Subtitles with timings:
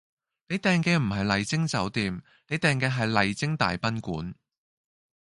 [0.49, 4.33] 你訂嘅唔係麗晶酒店，你訂嘅係麗晶大賓館